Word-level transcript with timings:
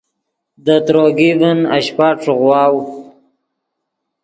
دے 0.65 0.75
تروگی 0.85 1.29
ڤین 1.39 1.59
اشپہ 1.75 2.07
ݯیغواؤ 2.21 2.75